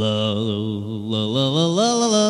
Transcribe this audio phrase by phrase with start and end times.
[0.00, 2.26] La la la la la la la.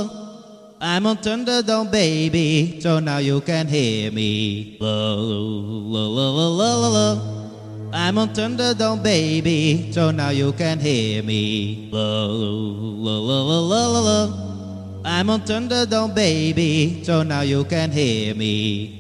[0.81, 4.77] I'm on Thunderdome, baby, so now you can hear me.
[4.81, 7.09] La la la la la la la.
[7.93, 11.89] I'm on Thunderdome, baby, so now you can hear me.
[11.93, 14.21] La la la la la la la.
[15.05, 19.00] I'm on Thunderdome, baby, so now you can hear me.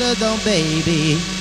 [0.00, 1.39] under the baby.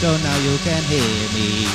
[0.00, 1.68] So now you can hear me.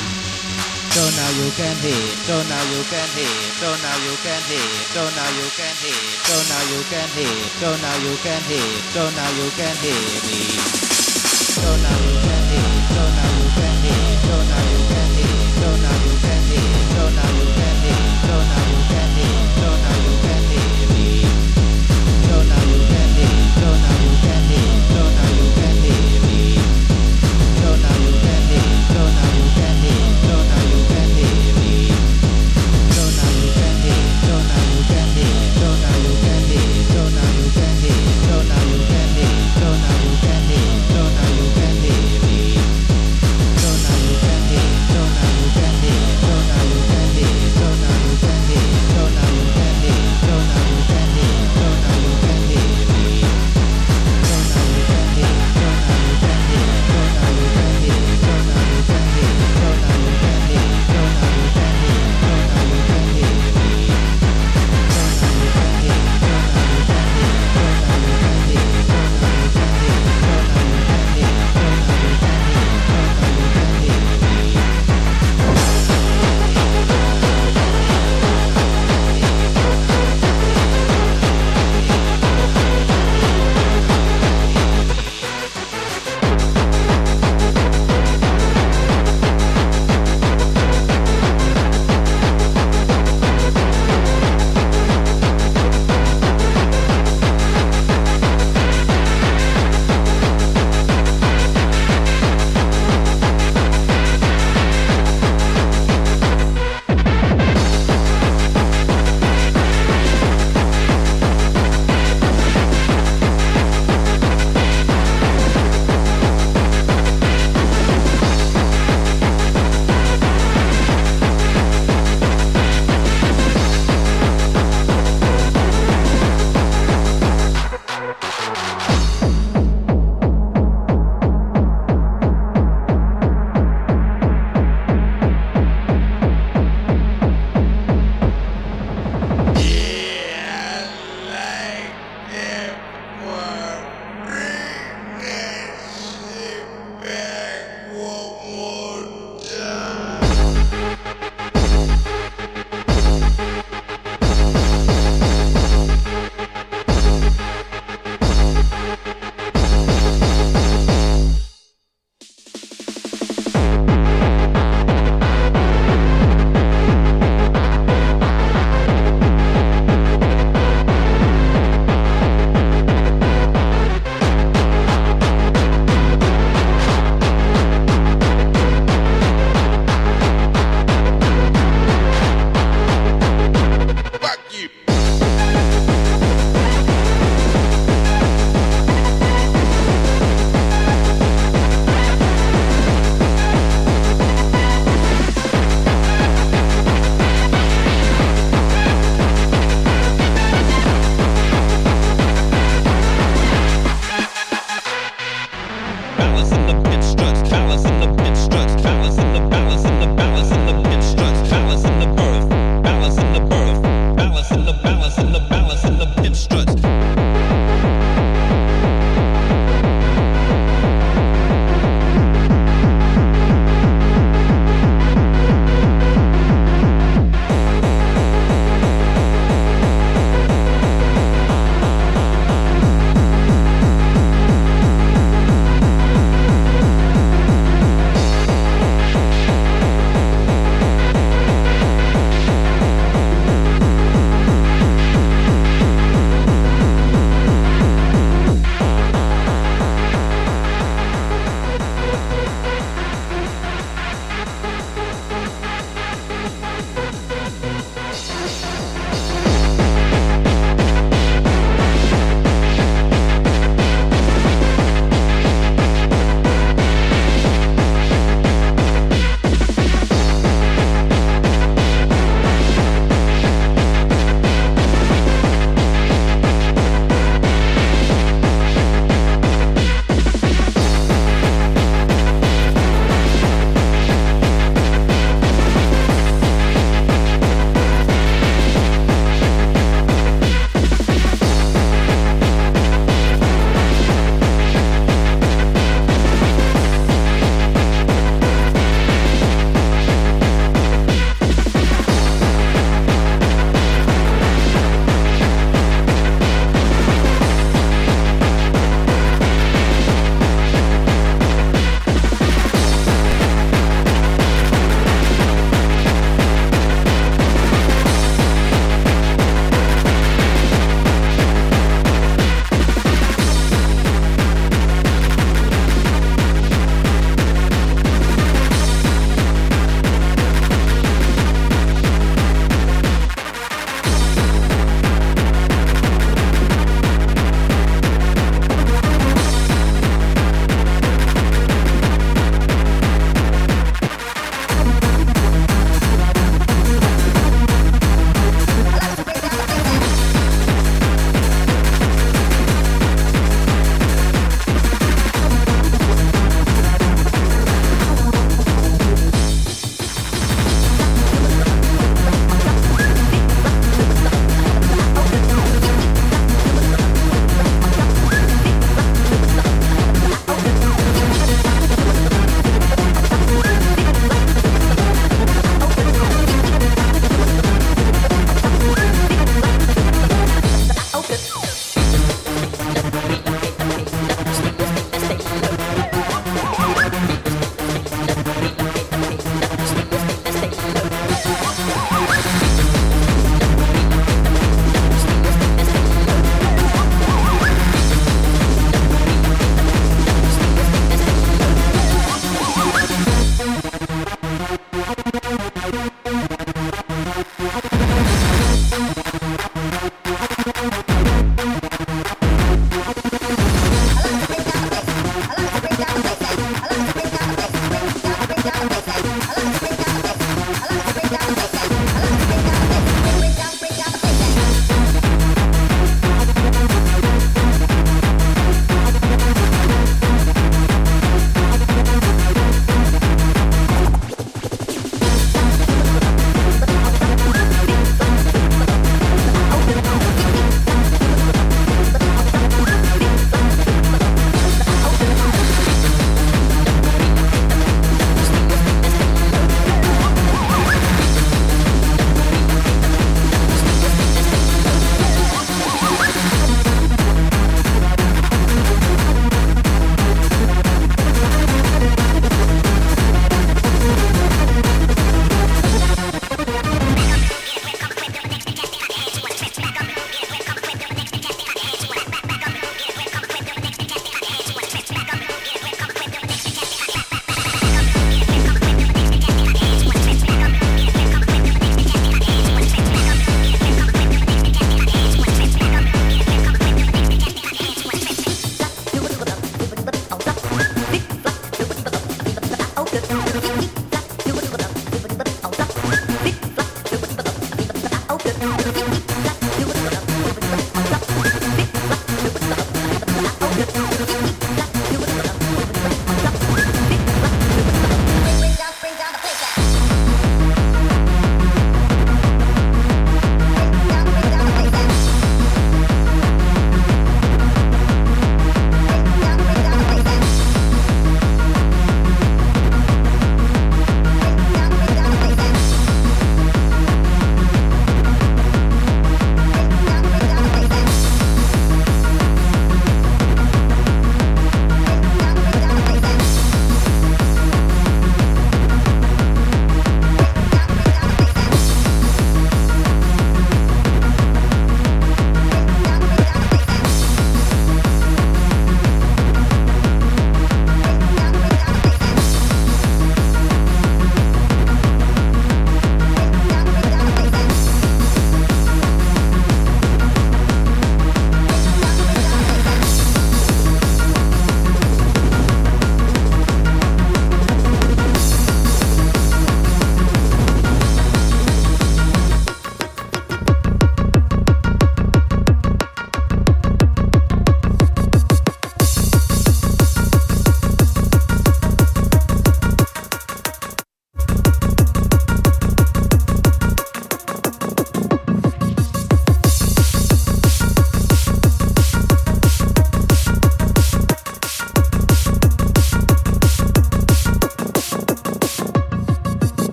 [0.90, 2.16] So now you can hear.
[2.26, 3.30] So now you can hear.
[3.62, 4.82] So now you can hear.
[4.90, 5.94] So now you can hear.
[6.26, 7.46] So now you can hear.
[7.62, 8.82] So now you can hear.
[8.90, 9.94] So now you can hear
[10.26, 10.42] me.
[11.54, 12.74] So now you can hear.
[12.90, 14.18] So now you can hear.
[14.26, 15.38] So now you can hear.
[15.62, 16.74] So now you can hear.
[16.98, 17.75] So now you can.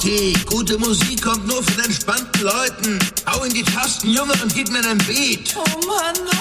[0.00, 0.32] Party.
[0.46, 2.98] Gute Musik kommt nur von entspannten Leuten.
[3.26, 5.54] Hau in die Tasten, Junge, und gib mir nen Beat.
[5.56, 6.39] Oh Mann, oh.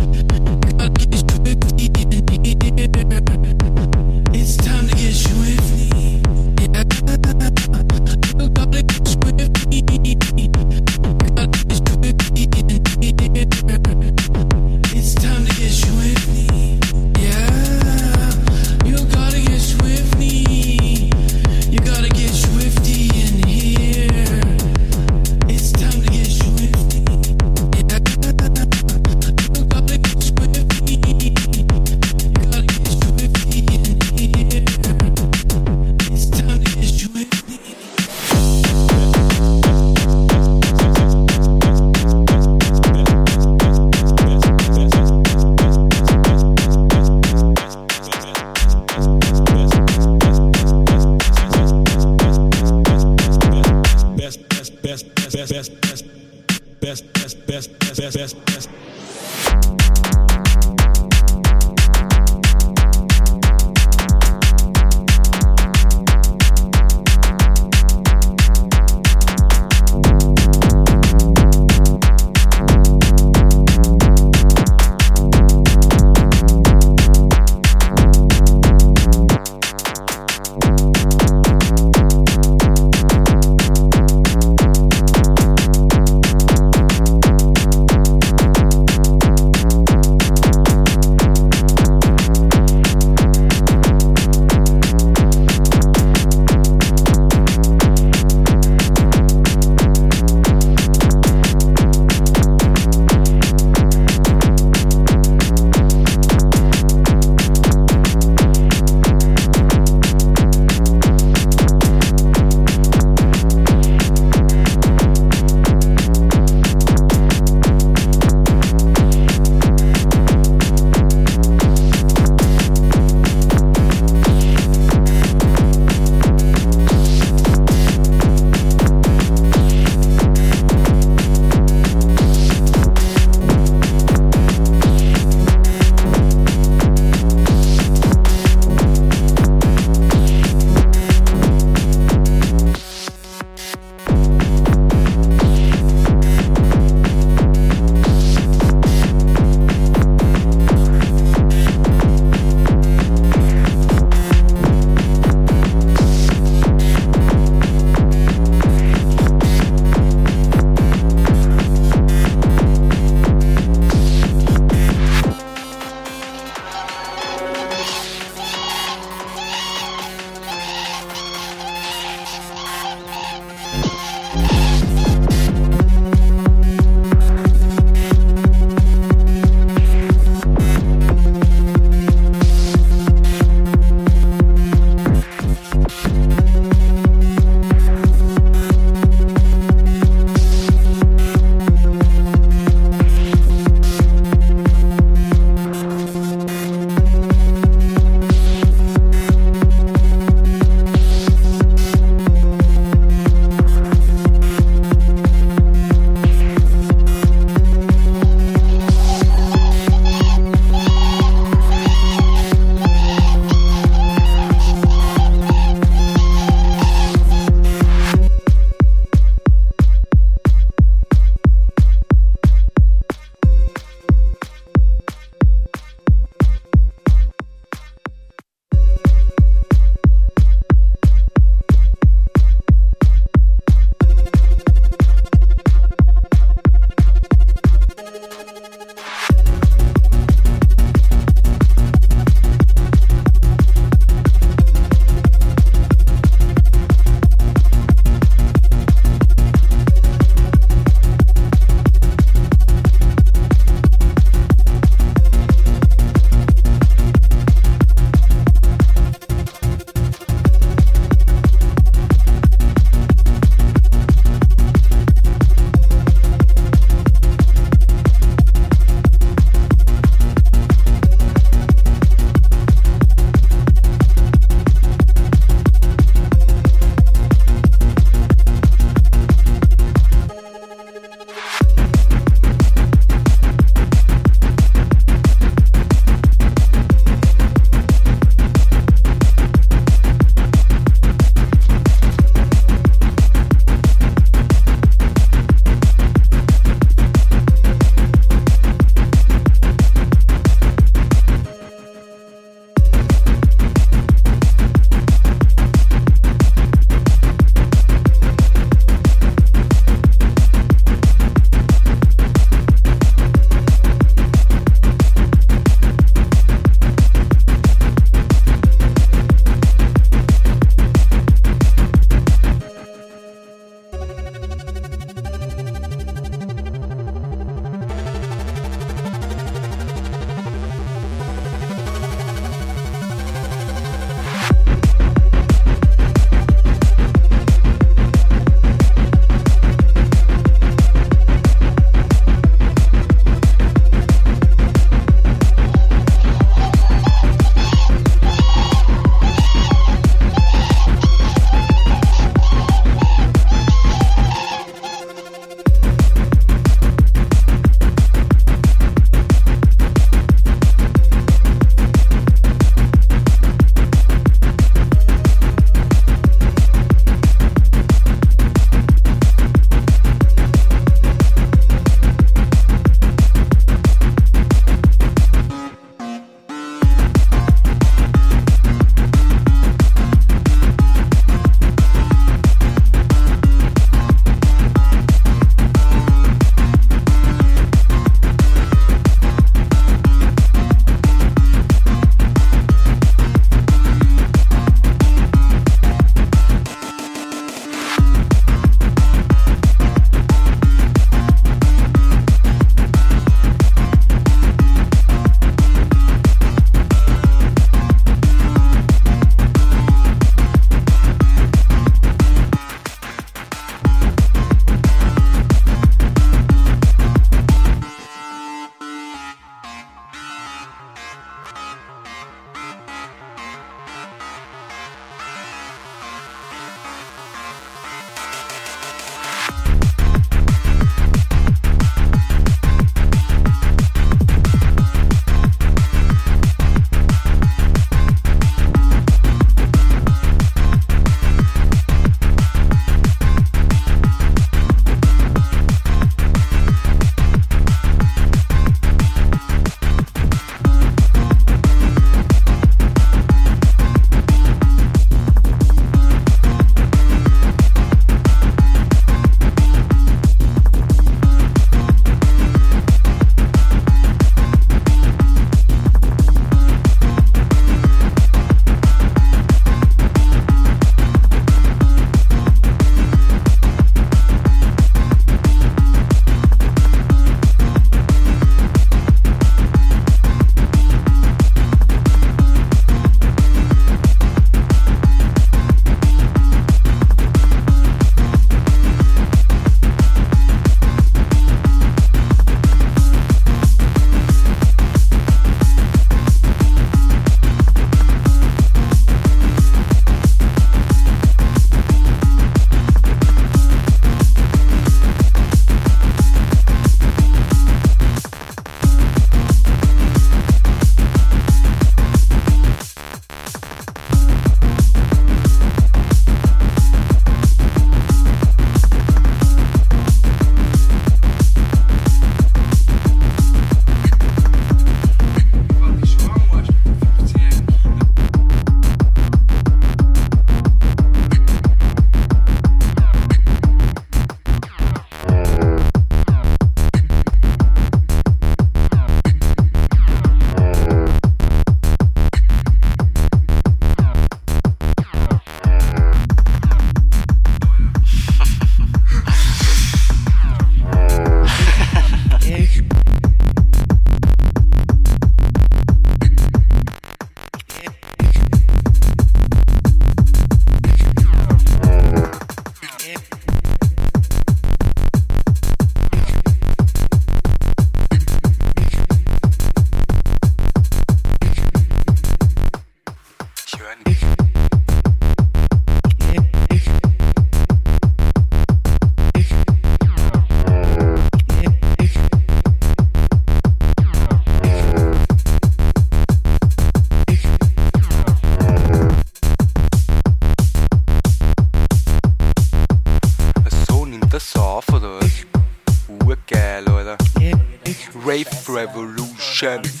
[599.61, 600.00] Revolution.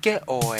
[0.00, 0.59] Zerficke euch.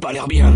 [0.00, 0.52] pas l'air bien.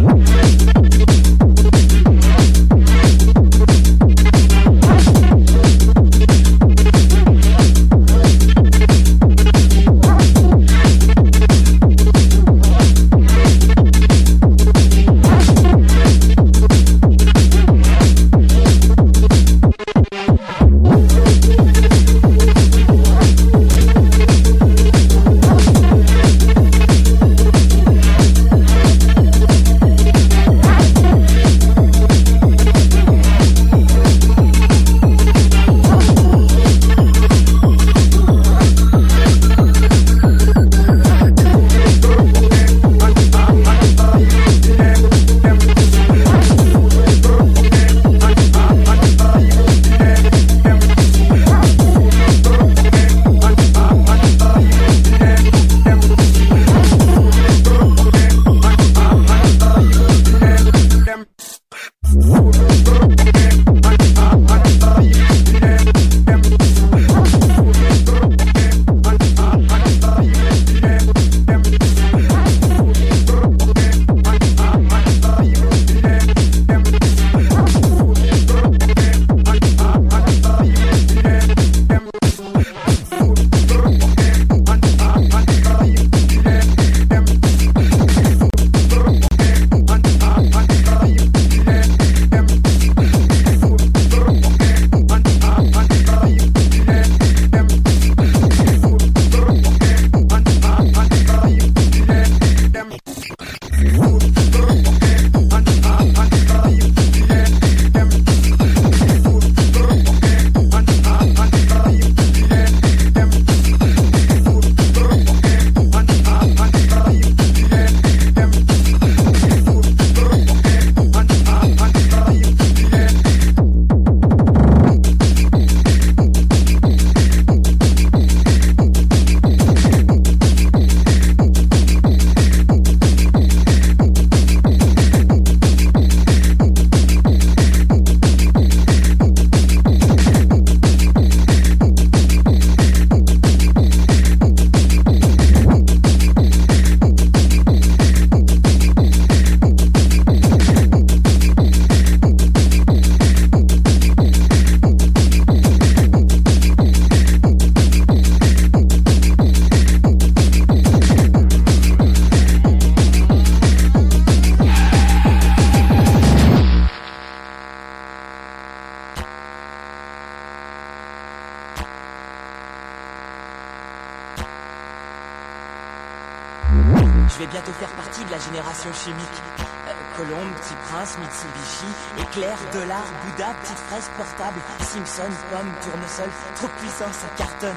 [186.54, 187.76] Trop puissant, ça cartonne.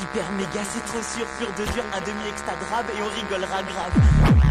[0.00, 3.62] Hyper méga, c'est trop sûr, pur de dur, un demi extra drabe et on rigolera
[3.62, 4.49] grave.